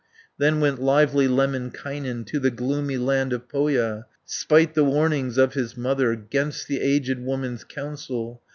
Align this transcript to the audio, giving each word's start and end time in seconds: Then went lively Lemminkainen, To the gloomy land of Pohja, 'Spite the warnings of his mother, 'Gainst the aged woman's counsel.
Then 0.39 0.59
went 0.59 0.81
lively 0.81 1.27
Lemminkainen, 1.27 2.23
To 2.25 2.39
the 2.39 2.49
gloomy 2.49 2.97
land 2.97 3.33
of 3.33 3.47
Pohja, 3.47 4.05
'Spite 4.25 4.73
the 4.73 4.83
warnings 4.83 5.37
of 5.37 5.53
his 5.53 5.77
mother, 5.77 6.15
'Gainst 6.15 6.65
the 6.65 6.81
aged 6.81 7.19
woman's 7.23 7.63
counsel. 7.63 8.41